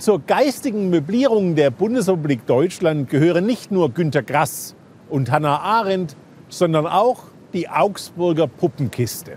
Zur 0.00 0.20
geistigen 0.20 0.88
Möblierung 0.88 1.56
der 1.56 1.70
Bundesrepublik 1.70 2.46
Deutschland 2.46 3.10
gehören 3.10 3.44
nicht 3.44 3.70
nur 3.70 3.90
Günter 3.90 4.22
Grass 4.22 4.74
und 5.10 5.30
Hannah 5.30 5.60
Arendt, 5.60 6.16
sondern 6.48 6.86
auch 6.86 7.24
die 7.52 7.68
Augsburger 7.68 8.46
Puppenkiste. 8.46 9.36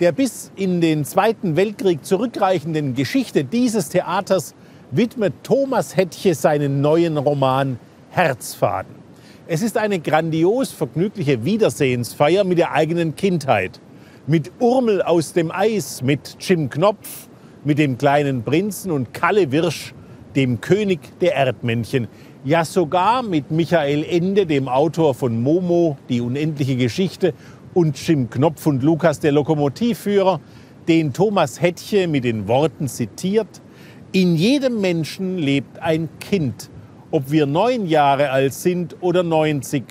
Der 0.00 0.12
bis 0.12 0.50
in 0.56 0.80
den 0.80 1.04
Zweiten 1.04 1.56
Weltkrieg 1.56 2.06
zurückreichenden 2.06 2.94
Geschichte 2.94 3.44
dieses 3.44 3.90
Theaters 3.90 4.54
widmet 4.92 5.34
Thomas 5.42 5.94
Hettche 5.94 6.34
seinen 6.34 6.80
neuen 6.80 7.18
Roman 7.18 7.78
Herzfaden. 8.12 8.94
Es 9.46 9.60
ist 9.60 9.76
eine 9.76 10.00
grandios 10.00 10.72
vergnügliche 10.72 11.44
Wiedersehensfeier 11.44 12.44
mit 12.44 12.56
der 12.56 12.72
eigenen 12.72 13.14
Kindheit. 13.14 13.78
Mit 14.26 14.52
Urmel 14.58 15.02
aus 15.02 15.34
dem 15.34 15.50
Eis, 15.50 16.00
mit 16.00 16.38
Jim 16.40 16.70
Knopf, 16.70 17.28
mit 17.64 17.78
dem 17.78 17.98
kleinen 17.98 18.42
Prinzen 18.42 18.90
und 18.90 19.14
Kalle 19.14 19.52
Wirsch, 19.52 19.94
dem 20.34 20.60
König 20.60 21.00
der 21.20 21.34
Erdmännchen. 21.34 22.08
Ja, 22.44 22.64
sogar 22.64 23.22
mit 23.22 23.50
Michael 23.50 24.04
Ende, 24.04 24.46
dem 24.46 24.68
Autor 24.68 25.14
von 25.14 25.40
Momo, 25.40 25.96
die 26.08 26.20
unendliche 26.20 26.76
Geschichte, 26.76 27.34
und 27.74 27.96
Jim 28.06 28.28
Knopf 28.28 28.66
und 28.66 28.82
Lukas, 28.82 29.20
der 29.20 29.32
Lokomotivführer, 29.32 30.40
den 30.88 31.12
Thomas 31.12 31.60
Hettche 31.60 32.08
mit 32.08 32.24
den 32.24 32.48
Worten 32.48 32.88
zitiert. 32.88 33.62
In 34.10 34.34
jedem 34.34 34.80
Menschen 34.80 35.38
lebt 35.38 35.78
ein 35.78 36.08
Kind, 36.18 36.70
ob 37.10 37.30
wir 37.30 37.46
neun 37.46 37.86
Jahre 37.86 38.30
alt 38.30 38.52
sind 38.52 38.96
oder 39.00 39.22
90. 39.22 39.84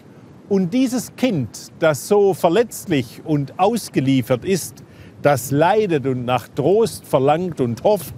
Und 0.49 0.73
dieses 0.73 1.15
Kind, 1.15 1.71
das 1.79 2.07
so 2.07 2.33
verletzlich 2.33 3.21
und 3.23 3.57
ausgeliefert 3.57 4.43
ist, 4.43 4.83
das 5.21 5.51
leidet 5.51 6.05
und 6.05 6.25
nach 6.25 6.47
Trost 6.47 7.05
verlangt 7.05 7.61
und 7.61 7.83
hofft, 7.83 8.15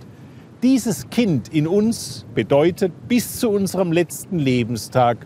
dieses 0.61 1.09
Kind 1.09 1.53
in 1.53 1.67
uns 1.67 2.25
bedeutet 2.33 2.93
bis 3.07 3.39
zu 3.39 3.49
unserem 3.49 3.91
letzten 3.91 4.39
Lebenstag 4.39 5.25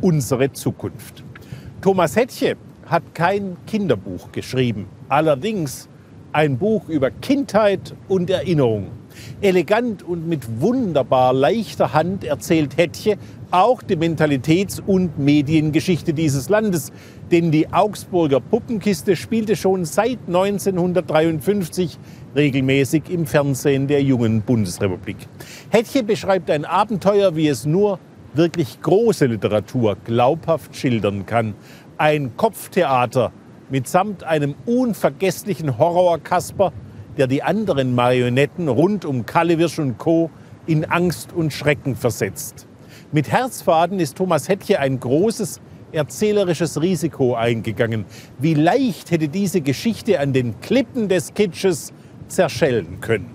unsere 0.00 0.52
Zukunft. 0.52 1.24
Thomas 1.80 2.14
Hettche 2.14 2.56
hat 2.86 3.02
kein 3.14 3.56
Kinderbuch 3.66 4.30
geschrieben, 4.30 4.86
allerdings 5.08 5.88
ein 6.32 6.58
Buch 6.58 6.88
über 6.88 7.10
Kindheit 7.10 7.94
und 8.08 8.30
Erinnerung. 8.30 8.88
Elegant 9.40 10.02
und 10.02 10.28
mit 10.28 10.60
wunderbar 10.60 11.32
leichter 11.32 11.92
Hand 11.92 12.24
erzählt 12.24 12.76
Hettche 12.76 13.18
auch 13.50 13.82
die 13.82 13.96
Mentalitäts- 13.96 14.80
und 14.84 15.18
Mediengeschichte 15.18 16.12
dieses 16.12 16.48
Landes. 16.48 16.92
Denn 17.30 17.50
die 17.50 17.72
Augsburger 17.72 18.40
Puppenkiste 18.40 19.16
spielte 19.16 19.56
schon 19.56 19.84
seit 19.84 20.18
1953 20.26 21.98
regelmäßig 22.34 23.04
im 23.10 23.26
Fernsehen 23.26 23.86
der 23.86 24.02
jungen 24.02 24.42
Bundesrepublik. 24.42 25.16
Hettche 25.70 26.02
beschreibt 26.02 26.50
ein 26.50 26.64
Abenteuer, 26.64 27.36
wie 27.36 27.48
es 27.48 27.66
nur 27.66 27.98
wirklich 28.34 28.80
große 28.82 29.26
Literatur 29.26 29.96
glaubhaft 30.04 30.76
schildern 30.76 31.26
kann. 31.26 31.54
Ein 31.98 32.36
Kopftheater 32.36 33.32
mitsamt 33.70 34.22
einem 34.22 34.54
unvergesslichen 34.66 35.78
Horrorkasper, 35.78 36.72
der 37.16 37.26
die 37.26 37.42
anderen 37.42 37.94
Marionetten 37.94 38.68
rund 38.68 39.04
um 39.04 39.26
Kallewirsch 39.26 39.78
und 39.78 39.98
Co. 39.98 40.30
in 40.66 40.84
Angst 40.84 41.32
und 41.32 41.52
Schrecken 41.52 41.96
versetzt. 41.96 42.66
Mit 43.12 43.30
Herzfaden 43.30 44.00
ist 44.00 44.16
Thomas 44.16 44.48
Hettche 44.48 44.80
ein 44.80 45.00
großes 45.00 45.60
erzählerisches 45.92 46.80
Risiko 46.80 47.34
eingegangen. 47.34 48.04
Wie 48.38 48.54
leicht 48.54 49.10
hätte 49.10 49.28
diese 49.28 49.60
Geschichte 49.60 50.20
an 50.20 50.32
den 50.32 50.60
Klippen 50.60 51.08
des 51.08 51.32
Kitsches 51.32 51.92
zerschellen 52.28 53.00
können. 53.00 53.34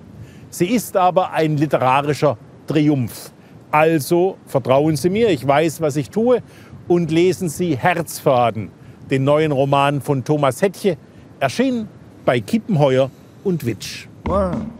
Sie 0.50 0.68
ist 0.68 0.98
aber 0.98 1.32
ein 1.32 1.58
literarischer 1.58 2.38
Triumph. 2.68 3.32
Also 3.72 4.38
vertrauen 4.46 4.98
Sie 4.98 5.10
mir, 5.10 5.30
ich 5.30 5.48
weiß, 5.48 5.80
was 5.80 5.96
ich 5.96 6.10
tue, 6.10 6.44
und 6.88 7.10
lesen 7.10 7.48
Sie 7.48 7.78
Herzfaden, 7.78 8.70
den 9.10 9.24
neuen 9.24 9.54
Roman 9.54 10.02
von 10.02 10.26
Thomas 10.26 10.62
Hettche, 10.62 10.98
erschienen 11.40 11.88
bei 12.26 12.42
Kippenheuer 12.42 13.10
und 13.44 13.66
Witsch. 13.66 14.08
One, 14.28 14.72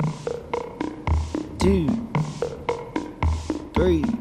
two, 1.60 1.88
three. 3.74 4.21